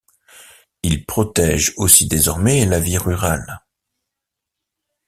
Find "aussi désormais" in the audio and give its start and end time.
1.77-2.65